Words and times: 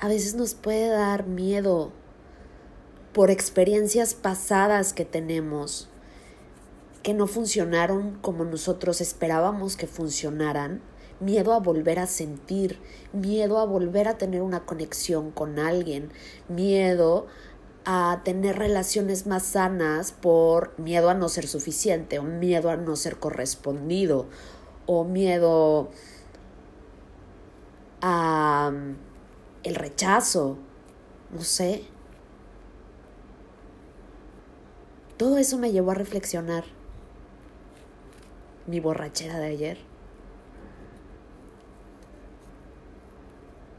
a 0.00 0.08
veces 0.08 0.34
nos 0.34 0.54
puede 0.54 0.88
dar 0.88 1.26
miedo 1.26 1.92
por 3.12 3.30
experiencias 3.30 4.14
pasadas 4.14 4.92
que 4.92 5.04
tenemos 5.04 5.88
que 7.06 7.14
no 7.14 7.28
funcionaron 7.28 8.18
como 8.20 8.44
nosotros 8.44 9.00
esperábamos 9.00 9.76
que 9.76 9.86
funcionaran, 9.86 10.82
miedo 11.20 11.52
a 11.52 11.60
volver 11.60 12.00
a 12.00 12.08
sentir, 12.08 12.80
miedo 13.12 13.60
a 13.60 13.64
volver 13.64 14.08
a 14.08 14.18
tener 14.18 14.42
una 14.42 14.66
conexión 14.66 15.30
con 15.30 15.60
alguien, 15.60 16.10
miedo 16.48 17.28
a 17.84 18.22
tener 18.24 18.58
relaciones 18.58 19.28
más 19.28 19.44
sanas 19.44 20.10
por 20.10 20.76
miedo 20.80 21.08
a 21.08 21.14
no 21.14 21.28
ser 21.28 21.46
suficiente 21.46 22.18
o 22.18 22.24
miedo 22.24 22.70
a 22.70 22.76
no 22.76 22.96
ser 22.96 23.20
correspondido 23.20 24.26
o 24.86 25.04
miedo 25.04 25.90
a 28.02 28.72
el 29.66 29.74
rechazo, 29.74 30.56
no 31.30 31.42
sé. 31.42 31.84
Todo 35.16 35.38
eso 35.38 35.58
me 35.58 35.72
llevó 35.72 35.90
a 35.90 35.94
reflexionar 35.94 36.64
mi 38.66 38.80
borrachera 38.80 39.38
de 39.38 39.46
ayer. 39.46 39.78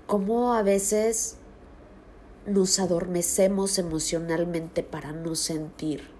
Cómo 0.08 0.54
a 0.54 0.62
veces 0.62 1.38
nos 2.46 2.80
adormecemos 2.80 3.78
emocionalmente 3.78 4.84
para 4.84 5.12
no 5.12 5.36
sentir. 5.36 6.17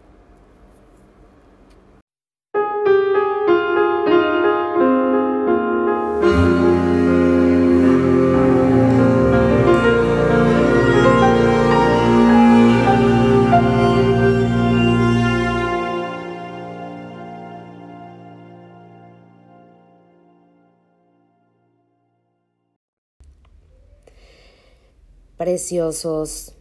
Preciosos, 25.38 26.54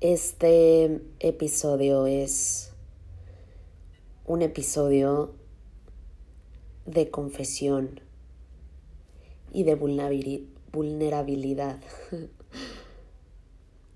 este 0.00 1.02
episodio 1.18 2.06
es 2.06 2.72
un 4.24 4.42
episodio 4.42 5.34
de 6.86 7.10
confesión 7.10 8.00
y 9.52 9.64
de 9.64 9.74
vulnerabilidad 9.74 11.80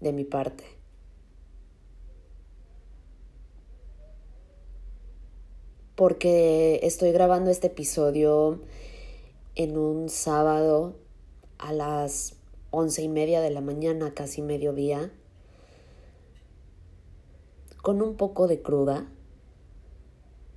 de 0.01 0.13
mi 0.13 0.25
parte. 0.25 0.65
Porque 5.95 6.81
estoy 6.83 7.13
grabando 7.13 7.53
este 7.53 7.69
episodio 7.69 8.63
en 9.55 9.79
un 9.79 10.09
sábado 10.09 10.97
a 11.59 11.73
las 11.73 12.35
once 12.75 13.03
y 13.03 13.09
media 13.09 13.41
de 13.41 13.51
la 13.51 13.61
mañana, 13.61 14.15
casi 14.15 14.43
mediodía, 14.43 15.13
con 17.83 18.03
un 18.03 18.17
poco 18.17 18.49
de 18.49 18.63
cruda, 18.63 19.07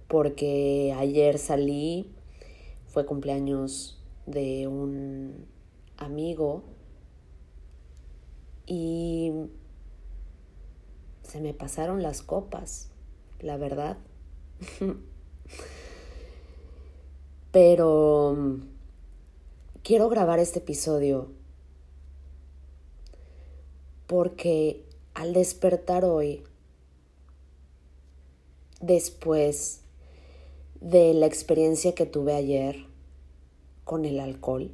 porque 0.08 0.96
ayer 0.98 1.38
salí, 1.38 2.12
fue 2.88 3.06
cumpleaños 3.06 4.02
de 4.26 4.68
un 4.68 5.46
amigo 5.98 6.64
y 8.66 9.32
se 11.22 11.40
me 11.40 11.54
pasaron 11.54 12.02
las 12.02 12.24
copas, 12.24 12.90
la 13.40 13.58
verdad. 13.58 13.98
Pero 17.52 18.60
quiero 19.84 20.10
grabar 20.10 20.40
este 20.40 20.60
episodio 20.60 21.37
porque 24.08 24.84
al 25.14 25.34
despertar 25.34 26.06
hoy, 26.06 26.44
después 28.82 29.82
de 30.80 31.14
la 31.14 31.26
experiencia 31.26 31.94
que 31.94 32.06
tuve 32.06 32.34
ayer 32.34 32.86
con 33.84 34.06
el 34.06 34.20
alcohol, 34.20 34.72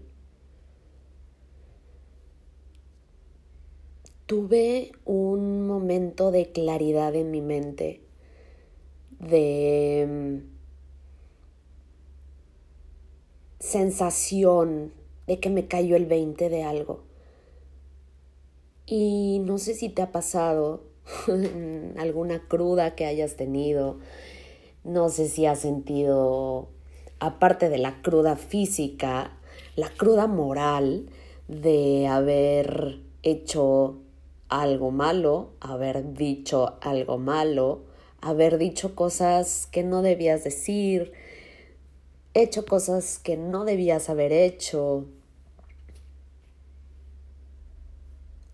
tuve 4.25 4.91
un 5.05 5.67
momento 5.67 6.31
de 6.31 6.51
claridad 6.51 7.15
en 7.15 7.31
mi 7.31 7.41
mente, 7.41 8.01
de 9.19 10.39
mm, 10.41 10.53
sensación 13.59 14.91
de 15.27 15.39
que 15.39 15.50
me 15.50 15.67
cayó 15.67 15.95
el 15.95 16.05
20 16.05 16.50
de 16.50 16.63
algo. 16.63 17.12
Y 18.85 19.39
no 19.45 19.57
sé 19.57 19.75
si 19.75 19.89
te 19.89 20.01
ha 20.01 20.11
pasado 20.11 20.83
alguna 21.97 22.47
cruda 22.47 22.95
que 22.95 23.05
hayas 23.05 23.35
tenido, 23.35 23.99
no 24.83 25.09
sé 25.09 25.29
si 25.29 25.45
has 25.45 25.59
sentido, 25.59 26.67
aparte 27.19 27.69
de 27.69 27.77
la 27.77 28.01
cruda 28.01 28.35
física, 28.35 29.31
la 29.75 29.89
cruda 29.89 30.27
moral 30.27 31.07
de 31.47 32.07
haber 32.07 32.99
hecho 33.21 33.99
algo 34.49 34.91
malo, 34.91 35.51
haber 35.61 36.13
dicho 36.13 36.77
algo 36.81 37.17
malo, 37.17 37.83
haber 38.21 38.57
dicho 38.57 38.95
cosas 38.95 39.67
que 39.71 39.83
no 39.83 40.01
debías 40.01 40.44
decir, 40.44 41.13
hecho 42.33 42.65
cosas 42.65 43.19
que 43.19 43.38
no 43.38 43.65
debías 43.65 44.09
haber 44.09 44.31
hecho, 44.31 45.05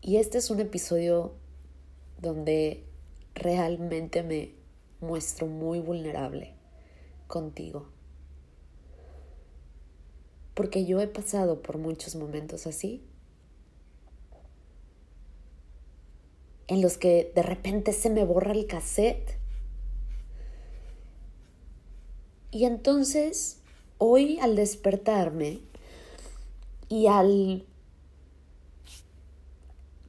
Y 0.10 0.18
este 0.18 0.40
es 0.40 0.50
un 0.50 0.60
episodio 0.60 1.36
donde 2.20 2.84
realmente 3.36 4.24
me 4.24 4.56
muestro 5.02 5.46
muy 5.46 5.82
vulnerable 5.82 6.56
contigo. 7.28 7.92
Porque 10.56 10.86
yo 10.86 11.00
he 11.00 11.06
pasado 11.06 11.62
por 11.62 11.78
muchos 11.78 12.16
momentos 12.16 12.66
así, 12.66 13.04
en 16.66 16.82
los 16.82 16.98
que 16.98 17.32
de 17.36 17.44
repente 17.44 17.94
se 17.94 18.10
me 18.10 18.26
borra 18.26 18.54
el 18.54 18.66
cassette. 18.66 19.38
Y 22.50 22.66
entonces, 22.66 23.62
hoy 24.00 24.40
al 24.40 24.56
despertarme 24.56 25.60
y 26.88 27.06
al 27.06 27.69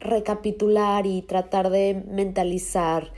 recapitular 0.00 1.06
y 1.06 1.22
tratar 1.22 1.70
de 1.70 2.02
mentalizar 2.08 3.12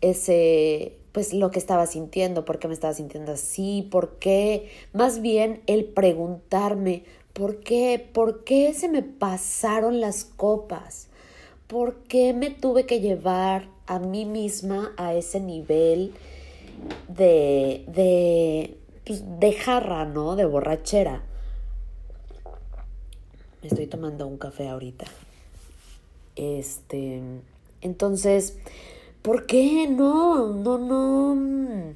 ese 0.00 0.98
pues 1.16 1.32
lo 1.32 1.50
que 1.50 1.58
estaba 1.58 1.86
sintiendo, 1.86 2.44
por 2.44 2.58
qué 2.58 2.68
me 2.68 2.74
estaba 2.74 2.92
sintiendo 2.92 3.32
así, 3.32 3.88
por 3.90 4.18
qué, 4.18 4.68
más 4.92 5.22
bien 5.22 5.62
el 5.66 5.86
preguntarme, 5.86 7.04
¿por 7.32 7.60
qué? 7.60 8.06
¿Por 8.12 8.44
qué 8.44 8.74
se 8.74 8.90
me 8.90 9.02
pasaron 9.02 9.98
las 9.98 10.26
copas? 10.26 11.08
¿Por 11.68 12.02
qué 12.02 12.34
me 12.34 12.50
tuve 12.50 12.84
que 12.84 13.00
llevar 13.00 13.68
a 13.86 13.98
mí 13.98 14.26
misma 14.26 14.92
a 14.98 15.14
ese 15.14 15.40
nivel 15.40 16.12
de, 17.08 17.84
de, 17.88 18.76
pues, 19.06 19.22
de 19.40 19.52
jarra, 19.52 20.04
¿no? 20.04 20.36
De 20.36 20.44
borrachera. 20.44 21.22
Me 23.62 23.68
estoy 23.68 23.86
tomando 23.86 24.26
un 24.26 24.36
café 24.36 24.68
ahorita. 24.68 25.06
Este, 26.36 27.22
entonces, 27.80 28.58
¿por 29.22 29.46
qué 29.46 29.88
no? 29.88 30.52
No, 30.52 30.78
no. 30.78 31.94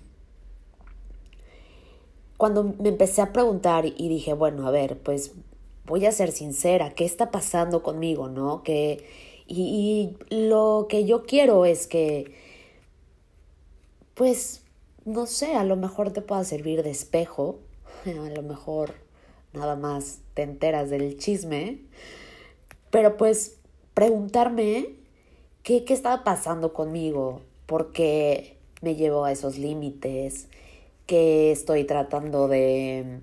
Cuando 2.37 2.75
me 2.79 2.89
empecé 2.89 3.21
a 3.21 3.33
preguntar 3.33 3.85
y 3.87 4.09
dije, 4.09 4.33
bueno, 4.33 4.67
a 4.67 4.71
ver, 4.71 4.99
pues 4.99 5.33
voy 5.85 6.07
a 6.07 6.13
ser 6.13 6.33
sincera, 6.33 6.91
¿qué 6.95 7.05
está 7.05 7.31
pasando 7.31 7.83
conmigo, 7.83 8.29
no? 8.29 8.63
Que, 8.63 9.07
y, 9.47 10.17
y 10.31 10.47
lo 10.49 10.87
que 10.89 11.05
yo 11.05 11.25
quiero 11.25 11.67
es 11.67 11.87
que, 11.87 12.35
pues, 14.15 14.63
no 15.05 15.27
sé, 15.27 15.55
a 15.55 15.65
lo 15.65 15.77
mejor 15.77 16.13
te 16.13 16.23
pueda 16.23 16.45
servir 16.45 16.83
de 16.83 16.91
espejo, 16.91 17.59
a 18.07 18.31
lo 18.31 18.43
mejor 18.43 18.95
nada 19.53 19.77
más 19.77 20.21
te 20.35 20.43
enteras 20.43 20.91
del 20.91 21.19
chisme, 21.19 21.81
pero 22.91 23.17
pues 23.17 23.60
preguntarme 24.00 24.94
qué, 25.62 25.85
qué 25.85 25.93
estaba 25.93 26.25
pasando 26.25 26.73
conmigo, 26.73 27.43
por 27.67 27.93
qué 27.93 28.56
me 28.81 28.94
llevo 28.94 29.26
a 29.26 29.32
esos 29.32 29.58
límites, 29.58 30.49
qué 31.05 31.52
estoy 31.52 31.85
tratando 31.85 32.49
de 32.49 33.20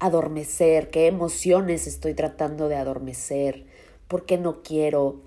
adormecer, 0.00 0.90
qué 0.90 1.06
emociones 1.06 1.86
estoy 1.86 2.14
tratando 2.14 2.68
de 2.68 2.74
adormecer, 2.74 3.64
por 4.08 4.26
qué 4.26 4.38
no 4.38 4.60
quiero 4.64 5.20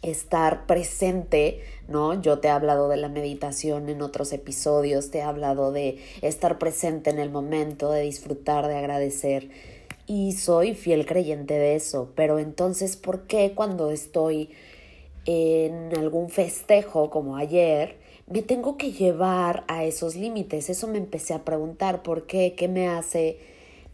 estar 0.00 0.64
presente, 0.64 1.60
¿no? 1.86 2.18
Yo 2.18 2.38
te 2.38 2.48
he 2.48 2.50
hablado 2.50 2.88
de 2.88 2.96
la 2.96 3.10
meditación 3.10 3.90
en 3.90 4.00
otros 4.00 4.32
episodios, 4.32 5.10
te 5.10 5.18
he 5.18 5.22
hablado 5.22 5.70
de 5.70 6.02
estar 6.22 6.58
presente 6.58 7.10
en 7.10 7.18
el 7.18 7.28
momento, 7.28 7.90
de 7.90 8.00
disfrutar, 8.00 8.68
de 8.68 8.76
agradecer. 8.76 9.50
Y 10.06 10.32
soy 10.32 10.74
fiel 10.74 11.06
creyente 11.06 11.54
de 11.54 11.76
eso, 11.76 12.12
pero 12.16 12.38
entonces, 12.38 12.96
¿por 12.96 13.26
qué 13.26 13.52
cuando 13.54 13.90
estoy 13.90 14.50
en 15.26 15.96
algún 15.96 16.28
festejo 16.28 17.08
como 17.08 17.36
ayer, 17.36 17.96
me 18.26 18.42
tengo 18.42 18.76
que 18.76 18.92
llevar 18.92 19.64
a 19.68 19.84
esos 19.84 20.16
límites? 20.16 20.70
Eso 20.70 20.88
me 20.88 20.98
empecé 20.98 21.34
a 21.34 21.44
preguntar, 21.44 22.02
¿por 22.02 22.26
qué? 22.26 22.54
¿Qué 22.56 22.66
me 22.66 22.88
hace 22.88 23.38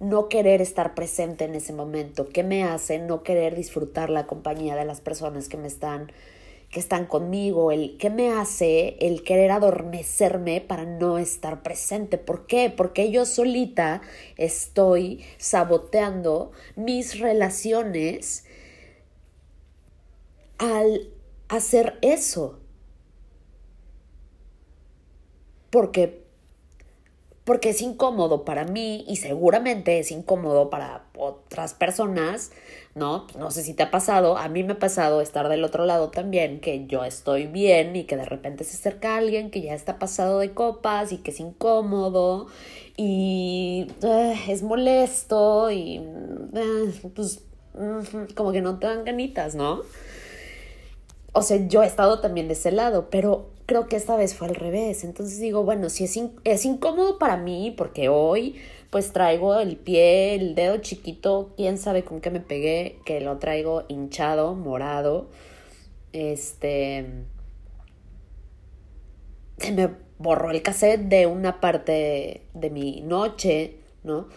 no 0.01 0.29
querer 0.29 0.63
estar 0.63 0.95
presente 0.95 1.45
en 1.45 1.55
ese 1.55 1.75
momento? 1.75 2.29
¿Qué 2.29 2.43
me 2.43 2.65
hace 2.65 2.99
no 2.99 3.23
querer 3.23 3.55
disfrutar 3.55 4.09
la 4.09 4.27
compañía 4.27 4.77
de 4.77 4.87
las 4.87 5.01
personas 5.03 5.49
que 5.49 5.59
me 5.59 5.69
están 5.69 6.11
que 6.71 6.81
están 6.81 7.07
conmigo, 7.07 7.73
el 7.73 7.97
qué 7.97 8.11
me 8.11 8.31
hace 8.31 8.97
el 9.01 9.23
querer 9.23 9.51
adormecerme 9.51 10.61
para 10.61 10.85
no 10.85 11.19
estar 11.19 11.63
presente. 11.63 12.19
¿Por 12.19 12.47
qué? 12.47 12.73
Porque 12.75 13.11
yo 13.11 13.25
solita 13.25 14.03
estoy 14.37 15.25
saboteando 15.39 16.53
mis 16.77 17.19
relaciones 17.19 18.45
al 20.59 21.11
hacer 21.49 21.99
eso. 22.03 22.61
Porque 25.71 26.28
porque 27.49 27.71
es 27.71 27.81
incómodo 27.81 28.45
para 28.45 28.65
mí 28.65 29.07
y 29.09 29.17
seguramente 29.17 29.99
es 29.99 30.11
incómodo 30.11 30.69
para 30.69 31.05
otras 31.17 31.73
personas, 31.73 32.53
¿no? 32.95 33.27
No 33.39 33.51
sé 33.51 33.63
si 33.63 33.73
te 33.73 33.85
ha 33.85 33.91
pasado, 33.91 34.37
a 34.37 34.51
mí 34.51 34.65
me 34.65 34.75
ha 34.75 34.79
pasado 34.79 35.23
estar 35.23 35.49
del 35.49 35.65
otro 35.65 35.87
lado 35.87 36.11
también, 36.11 36.61
que 36.61 36.85
yo 36.85 37.07
estoy 37.07 37.47
bien 37.47 37.97
y 37.97 38.05
que 38.05 38.19
de 38.19 38.27
repente 38.27 38.65
se 38.65 38.77
acerca 38.77 39.17
alguien 39.17 39.51
que 39.51 39.63
ya 39.63 39.73
está 39.73 39.99
pasado 39.99 40.41
de 40.41 40.53
copas 40.53 41.11
y 41.11 41.17
que 41.17 41.31
es 41.31 41.41
incómodo 41.41 42.49
y 42.99 43.87
eh, 44.03 44.35
es 44.49 44.63
molesto 44.63 45.71
y 45.71 46.03
eh, 46.55 47.01
pues 47.17 47.41
como 48.35 48.53
que 48.53 48.61
no 48.61 48.79
te 48.79 48.89
dan 48.89 49.07
ganitas, 49.07 49.55
¿no? 49.55 49.81
O 51.33 51.41
sea, 51.41 51.67
yo 51.67 51.83
he 51.83 51.87
estado 51.87 52.21
también 52.21 52.47
de 52.49 52.53
ese 52.53 52.73
lado, 52.73 53.09
pero 53.09 53.49
creo 53.69 53.87
que 53.87 53.97
esta 53.97 54.17
vez 54.17 54.35
fue 54.35 54.49
al 54.49 54.55
revés. 54.55 55.05
Entonces 55.05 55.39
digo, 55.41 55.63
bueno, 55.63 55.91
si 55.91 56.05
es, 56.05 56.19
es 56.45 56.65
incómodo 56.65 57.19
para 57.19 57.37
mí, 57.37 57.75
porque 57.77 58.09
hoy 58.09 58.57
pues 58.89 59.13
traigo 59.13 59.61
el 59.61 59.77
pie, 59.77 60.35
el 60.35 60.55
dedo 60.55 60.79
chiquito, 60.79 61.53
quién 61.55 61.77
sabe 61.77 62.03
con 62.03 62.23
qué 62.23 62.31
me 62.31 62.41
pegué, 62.41 62.99
que 63.05 63.21
lo 63.21 63.37
traigo 63.37 63.85
hinchado, 63.89 64.55
morado. 64.55 65.29
Este. 66.15 67.25
Se 69.59 69.73
me 69.73 69.91
borró 70.17 70.51
el 70.51 70.63
cassette 70.63 71.03
de 71.03 71.27
una 71.27 71.61
parte 71.61 72.47
de 72.55 72.71
mi 72.71 73.03
noche, 73.03 73.77
¿no? 74.03 74.29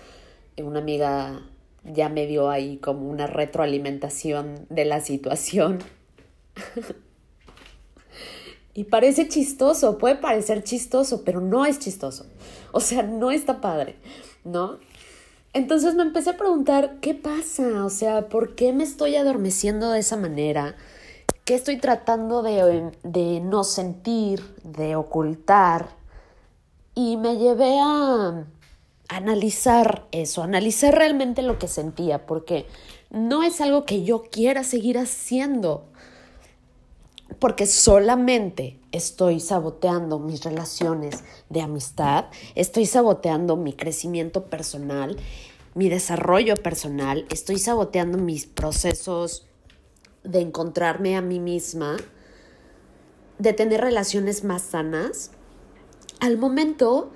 Una 0.57 0.79
amiga 0.79 1.49
ya 1.85 2.09
me 2.09 2.27
dio 2.27 2.49
ahí 2.49 2.77
como 2.77 3.09
una 3.09 3.27
retroalimentación 3.27 4.65
de 4.69 4.83
la 4.83 4.99
situación. 4.99 5.79
Y 8.73 8.85
parece 8.85 9.27
chistoso, 9.27 9.97
puede 9.97 10.15
parecer 10.15 10.63
chistoso, 10.63 11.23
pero 11.23 11.41
no 11.41 11.65
es 11.65 11.79
chistoso. 11.79 12.25
O 12.71 12.79
sea, 12.79 13.03
no 13.03 13.31
está 13.31 13.59
padre, 13.59 13.95
¿no? 14.43 14.79
Entonces 15.53 15.95
me 15.95 16.03
empecé 16.03 16.29
a 16.29 16.37
preguntar, 16.37 16.99
¿qué 17.01 17.13
pasa? 17.13 17.83
O 17.83 17.89
sea, 17.89 18.29
¿por 18.29 18.55
qué 18.55 18.71
me 18.71 18.85
estoy 18.85 19.17
adormeciendo 19.17 19.91
de 19.91 19.99
esa 19.99 20.15
manera? 20.15 20.77
¿Qué 21.43 21.55
estoy 21.55 21.77
tratando 21.77 22.41
de, 22.41 22.91
de 23.03 23.41
no 23.41 23.65
sentir, 23.65 24.41
de 24.63 24.95
ocultar? 24.95 25.89
Y 26.95 27.17
me 27.17 27.37
llevé 27.37 27.77
a 27.79 28.45
analizar 29.09 30.07
eso, 30.13 30.43
analizar 30.43 30.95
realmente 30.95 31.41
lo 31.41 31.59
que 31.59 31.67
sentía, 31.67 32.25
porque 32.25 32.65
no 33.09 33.43
es 33.43 33.59
algo 33.59 33.83
que 33.83 34.03
yo 34.03 34.23
quiera 34.23 34.63
seguir 34.63 34.97
haciendo 34.97 35.91
porque 37.41 37.65
solamente 37.65 38.79
estoy 38.91 39.39
saboteando 39.39 40.19
mis 40.19 40.43
relaciones 40.43 41.23
de 41.49 41.61
amistad, 41.61 42.25
estoy 42.53 42.85
saboteando 42.85 43.57
mi 43.57 43.73
crecimiento 43.73 44.45
personal, 44.45 45.17
mi 45.73 45.89
desarrollo 45.89 46.53
personal, 46.55 47.25
estoy 47.31 47.57
saboteando 47.57 48.19
mis 48.19 48.45
procesos 48.45 49.47
de 50.23 50.39
encontrarme 50.39 51.17
a 51.17 51.21
mí 51.21 51.39
misma, 51.39 51.97
de 53.39 53.53
tener 53.53 53.81
relaciones 53.81 54.43
más 54.43 54.61
sanas, 54.61 55.31
al 56.19 56.37
momento 56.37 57.09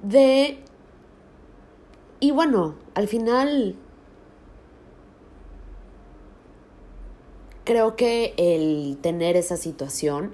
de... 0.00 0.62
Y 2.20 2.30
bueno, 2.30 2.76
al 2.94 3.08
final 3.08 3.74
creo 7.64 7.96
que 7.96 8.34
el 8.36 8.98
tener 9.00 9.36
esa 9.36 9.56
situación 9.56 10.32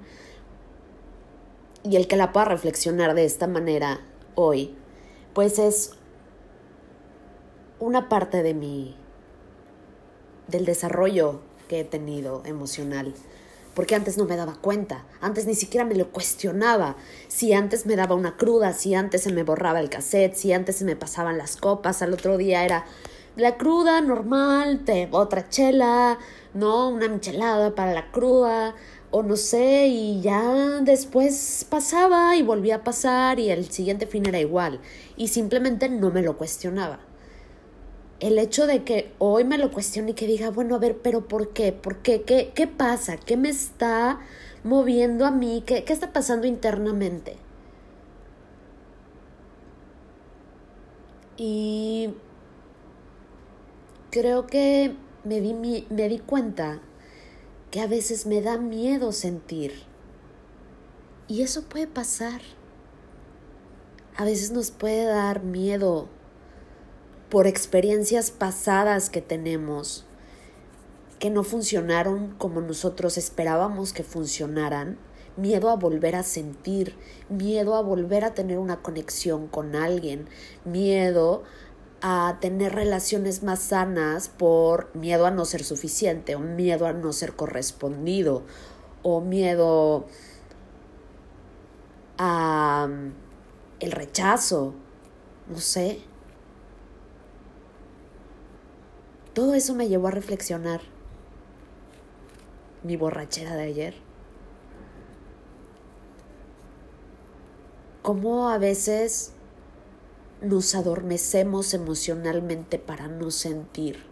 y 1.83 1.95
el 1.95 2.07
que 2.07 2.17
la 2.17 2.31
pueda 2.33 2.45
reflexionar 2.45 3.15
de 3.15 3.25
esta 3.25 3.47
manera 3.47 4.01
hoy, 4.35 4.75
pues 5.33 5.59
es 5.59 5.91
una 7.79 8.09
parte 8.09 8.43
de 8.43 8.53
mi, 8.53 8.95
del 10.47 10.65
desarrollo 10.65 11.39
que 11.67 11.81
he 11.81 11.83
tenido 11.83 12.41
emocional. 12.45 13.13
Porque 13.75 13.95
antes 13.95 14.17
no 14.17 14.25
me 14.25 14.35
daba 14.35 14.55
cuenta, 14.59 15.05
antes 15.21 15.45
ni 15.45 15.55
siquiera 15.55 15.85
me 15.85 15.95
lo 15.95 16.09
cuestionaba. 16.09 16.97
Si 17.29 17.53
antes 17.53 17.85
me 17.85 17.95
daba 17.95 18.15
una 18.15 18.35
cruda, 18.35 18.73
si 18.73 18.93
antes 18.93 19.21
se 19.21 19.31
me 19.31 19.43
borraba 19.43 19.79
el 19.79 19.89
cassette, 19.89 20.35
si 20.35 20.51
antes 20.51 20.77
se 20.77 20.85
me 20.85 20.97
pasaban 20.97 21.37
las 21.37 21.55
copas, 21.55 22.01
al 22.01 22.11
otro 22.11 22.35
día 22.37 22.65
era 22.65 22.85
la 23.39 23.57
cruda 23.57 24.01
normal, 24.01 24.83
te, 24.85 25.07
otra 25.11 25.49
chela, 25.49 26.19
¿no? 26.53 26.89
Una 26.89 27.07
michelada 27.07 27.75
para 27.75 27.93
la 27.93 28.11
cruda, 28.11 28.75
o 29.11 29.23
no 29.23 29.35
sé, 29.35 29.87
y 29.87 30.21
ya 30.21 30.81
después 30.81 31.65
pasaba 31.69 32.35
y 32.35 32.43
volvía 32.43 32.77
a 32.77 32.83
pasar 32.83 33.39
y 33.39 33.49
el 33.49 33.71
siguiente 33.71 34.07
fin 34.07 34.27
era 34.27 34.39
igual, 34.39 34.79
y 35.17 35.29
simplemente 35.29 35.89
no 35.89 36.11
me 36.11 36.21
lo 36.21 36.37
cuestionaba. 36.37 36.99
El 38.19 38.37
hecho 38.37 38.67
de 38.67 38.83
que 38.83 39.13
hoy 39.17 39.45
me 39.45 39.57
lo 39.57 39.71
cuestione 39.71 40.11
y 40.11 40.13
que 40.13 40.27
diga, 40.27 40.49
bueno, 40.51 40.75
a 40.75 40.79
ver, 40.79 40.97
pero 41.01 41.27
¿por 41.27 41.49
qué? 41.53 41.71
¿Por 41.71 41.97
qué? 41.99 42.23
¿Qué, 42.23 42.51
qué 42.53 42.67
pasa? 42.67 43.17
¿Qué 43.17 43.37
me 43.37 43.49
está 43.49 44.19
moviendo 44.63 45.25
a 45.25 45.31
mí? 45.31 45.63
¿Qué, 45.65 45.85
qué 45.85 45.93
está 45.93 46.11
pasando 46.11 46.45
internamente? 46.45 47.37
Y 51.37 52.09
creo 54.09 54.47
que 54.47 54.95
me 55.23 55.41
di, 55.41 55.53
me 55.53 56.09
di 56.09 56.19
cuenta 56.19 56.81
que 57.71 57.81
a 57.81 57.87
veces 57.87 58.25
me 58.25 58.41
da 58.41 58.57
miedo 58.57 59.11
sentir. 59.11 59.73
Y 61.27 61.41
eso 61.41 61.63
puede 61.63 61.87
pasar. 61.87 62.41
A 64.15 64.25
veces 64.25 64.51
nos 64.51 64.71
puede 64.71 65.05
dar 65.05 65.43
miedo 65.43 66.09
por 67.29 67.45
experiencias 67.45 68.31
pasadas 68.31 69.09
que 69.09 69.21
tenemos 69.21 70.05
que 71.19 71.29
no 71.29 71.43
funcionaron 71.43 72.33
como 72.37 72.61
nosotros 72.61 73.17
esperábamos 73.17 73.91
que 73.91 74.03
funcionaran, 74.03 74.97
miedo 75.35 75.69
a 75.69 75.75
volver 75.75 76.15
a 76.15 76.23
sentir, 76.23 76.95
miedo 77.27 77.75
a 77.75 77.81
volver 77.81 78.23
a 78.23 78.33
tener 78.33 78.57
una 78.57 78.81
conexión 78.81 79.47
con 79.47 79.75
alguien, 79.75 80.27
miedo 80.63 81.43
a 82.01 82.37
tener 82.39 82.73
relaciones 82.73 83.43
más 83.43 83.59
sanas 83.59 84.29
por 84.29 84.93
miedo 84.95 85.25
a 85.25 85.31
no 85.31 85.45
ser 85.45 85.63
suficiente 85.63 86.35
o 86.35 86.39
miedo 86.39 86.85
a 86.85 86.93
no 86.93 87.11
ser 87.13 87.35
correspondido 87.35 88.43
o 89.03 89.21
miedo 89.21 90.05
a 92.17 92.87
mm, 92.89 93.13
el 93.79 93.91
rechazo, 93.91 94.73
no 95.47 95.57
sé. 95.59 96.01
Todo 99.33 99.53
eso 99.53 99.73
me 99.73 99.87
llevó 99.87 100.07
a 100.07 100.11
reflexionar 100.11 100.81
mi 102.83 102.97
borrachera 102.97 103.55
de 103.55 103.63
ayer. 103.63 103.95
Cómo 108.01 108.49
a 108.49 108.57
veces 108.57 109.33
nos 110.41 110.75
adormecemos 110.75 111.73
emocionalmente 111.73 112.79
para 112.79 113.07
no 113.07 113.31
sentir 113.31 114.03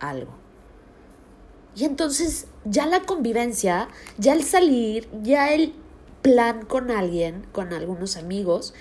algo. 0.00 0.32
Y 1.76 1.84
entonces 1.84 2.46
ya 2.64 2.86
la 2.86 3.02
convivencia, 3.02 3.88
ya 4.18 4.32
el 4.32 4.44
salir, 4.44 5.08
ya 5.22 5.52
el 5.52 5.74
plan 6.22 6.64
con 6.64 6.90
alguien, 6.90 7.46
con 7.52 7.72
algunos 7.72 8.16
amigos, 8.16 8.74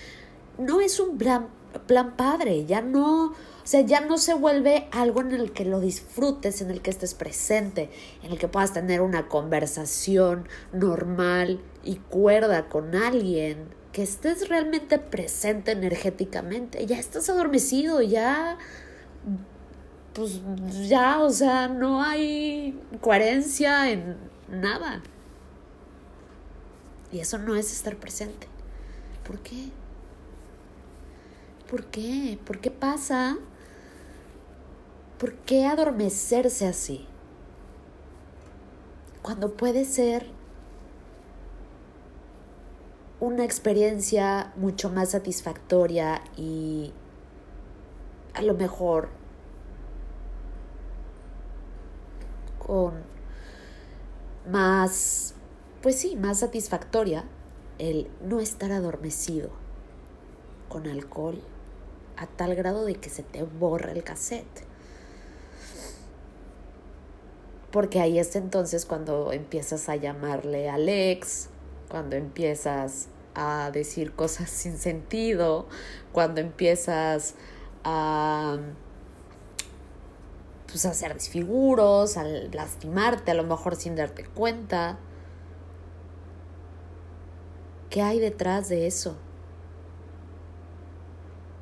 no 0.57 0.79
es 0.79 0.99
un 0.99 1.17
plan, 1.17 1.47
plan 1.87 2.15
padre, 2.15 2.65
ya 2.65 2.81
no, 2.81 3.27
o 3.27 3.33
sea, 3.65 3.81
ya 3.81 3.99
no 3.99 4.17
se 4.17 4.33
vuelve 4.33 4.87
algo 4.91 5.21
en 5.21 5.33
el 5.33 5.51
que 5.51 5.65
lo 5.65 5.81
disfrutes, 5.81 6.61
en 6.61 6.71
el 6.71 6.81
que 6.81 6.89
estés 6.89 7.13
presente, 7.13 7.89
en 8.23 8.31
el 8.31 8.39
que 8.39 8.47
puedas 8.47 8.73
tener 8.73 9.01
una 9.01 9.27
conversación 9.27 10.47
normal 10.71 11.59
y 11.83 11.97
cuerda 11.97 12.69
con 12.69 12.95
alguien, 12.95 13.67
que 13.95 14.03
estés 14.03 14.49
realmente 14.49 14.99
presente 14.99 15.71
energéticamente, 15.71 16.85
ya 16.85 16.99
estás 16.99 17.29
adormecido, 17.29 18.01
ya 18.01 18.57
pues 20.11 20.41
ya, 20.89 21.21
o 21.21 21.29
sea, 21.29 21.69
no 21.69 22.03
hay 22.03 22.77
coherencia 22.99 23.89
en 23.89 24.17
nada. 24.49 25.01
Y 27.09 27.19
eso 27.19 27.37
no 27.37 27.55
es 27.55 27.71
estar 27.71 27.95
presente. 27.95 28.49
¿Por 29.25 29.39
qué? 29.39 29.69
¿Por 31.69 31.85
qué? 31.85 32.37
¿Por 32.45 32.59
qué 32.59 32.71
pasa? 32.71 33.37
¿Por 35.17 35.35
qué 35.35 35.67
adormecerse 35.67 36.67
así? 36.67 37.07
Cuando 39.21 39.55
puede 39.55 39.85
ser 39.85 40.27
una 43.19 43.45
experiencia 43.45 44.51
mucho 44.55 44.89
más 44.89 45.11
satisfactoria 45.11 46.21
y 46.35 46.93
a 48.33 48.41
lo 48.41 48.53
mejor 48.53 49.09
con 52.59 52.93
más, 54.49 55.33
pues 55.81 55.99
sí, 55.99 56.15
más 56.15 56.39
satisfactoria 56.39 57.25
el 57.77 58.09
no 58.21 58.39
estar 58.39 58.71
adormecido 58.71 59.49
con 60.69 60.87
alcohol 60.87 61.41
a 62.17 62.27
tal 62.27 62.55
grado 62.55 62.85
de 62.85 62.95
que 62.95 63.09
se 63.09 63.23
te 63.23 63.43
borra 63.43 63.91
el 63.91 64.03
cassette. 64.03 64.65
Porque 67.71 67.99
ahí 67.99 68.19
es 68.19 68.35
entonces 68.35 68.85
cuando 68.85 69.33
empiezas 69.33 69.89
a 69.89 69.95
llamarle 69.95 70.69
al 70.69 70.87
ex, 70.87 71.49
cuando 71.89 72.15
empiezas 72.15 73.07
a 73.33 73.71
decir 73.71 74.13
cosas 74.13 74.49
sin 74.51 74.77
sentido, 74.77 75.67
cuando 76.11 76.41
empiezas 76.41 77.35
a 77.83 78.57
pues, 80.75 80.85
a 80.85 80.89
hacer 80.89 81.13
desfiguros, 81.13 82.17
a 82.17 82.25
lastimarte, 82.25 83.31
a 83.31 83.33
lo 83.33 83.43
mejor 83.43 83.77
sin 83.77 83.95
darte 83.95 84.25
cuenta. 84.25 84.97
¿Qué 87.89 88.01
hay 88.01 88.19
detrás 88.19 88.67
de 88.67 88.85
eso? 88.85 89.15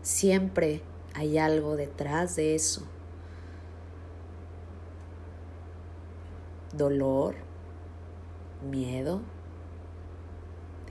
Siempre 0.01 0.81
hay 1.13 1.37
algo 1.37 1.75
detrás 1.75 2.35
de 2.35 2.55
eso. 2.55 2.87
Dolor, 6.75 7.35
miedo, 8.67 9.21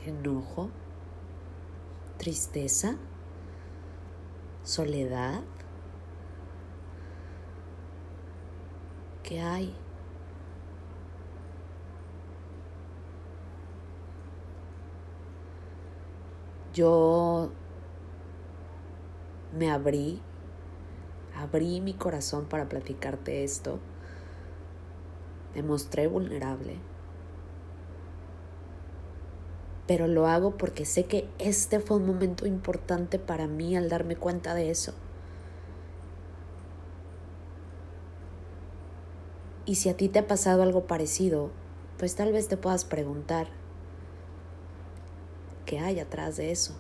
enojo, 0.06 0.70
tristeza, 2.18 2.96
soledad. 4.62 5.42
¿Qué 9.22 9.40
hay? 9.40 9.74
Yo 16.74 17.50
me 19.56 19.70
abrí, 19.70 20.20
abrí 21.36 21.80
mi 21.82 21.92
corazón 21.92 22.46
para 22.46 22.68
platicarte 22.68 23.44
esto, 23.44 23.78
me 25.54 25.62
mostré 25.62 26.06
vulnerable, 26.06 26.78
pero 29.92 30.06
lo 30.06 30.26
hago 30.26 30.56
porque 30.56 30.86
sé 30.86 31.04
que 31.04 31.28
este 31.38 31.78
fue 31.78 31.98
un 31.98 32.06
momento 32.06 32.46
importante 32.46 33.18
para 33.18 33.46
mí 33.46 33.76
al 33.76 33.90
darme 33.90 34.16
cuenta 34.16 34.54
de 34.54 34.70
eso. 34.70 34.94
Y 39.66 39.74
si 39.74 39.90
a 39.90 39.96
ti 39.98 40.08
te 40.08 40.20
ha 40.20 40.26
pasado 40.26 40.62
algo 40.62 40.86
parecido, 40.86 41.50
pues 41.98 42.14
tal 42.14 42.32
vez 42.32 42.48
te 42.48 42.56
puedas 42.56 42.86
preguntar, 42.86 43.48
¿qué 45.66 45.78
hay 45.78 46.00
atrás 46.00 46.38
de 46.38 46.52
eso? 46.52 46.72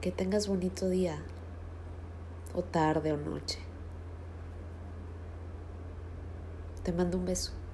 Que 0.00 0.12
tengas 0.12 0.46
bonito 0.46 0.88
día, 0.88 1.18
o 2.56 2.62
tarde 2.62 3.12
o 3.12 3.18
noche. 3.18 3.58
Te 6.82 6.90
mando 6.90 7.18
un 7.18 7.26
beso. 7.26 7.65